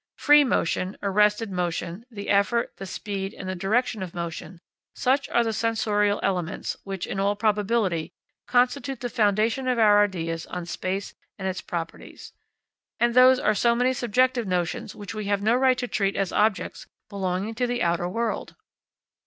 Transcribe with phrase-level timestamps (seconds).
[0.17, 4.59] Free motion, arrested motion, the effort, the speed, and the direction of motion,
[4.95, 8.11] such are the sensorial elements, which, in all probability,
[8.47, 12.33] constitute the foundation of our ideas on space and its properties.
[12.99, 16.33] And those are so many subjective notions which we have no right to treat as
[16.33, 18.55] objects belonging to the outer world.